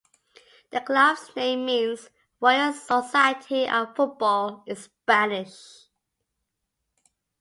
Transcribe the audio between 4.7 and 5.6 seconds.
Spanish.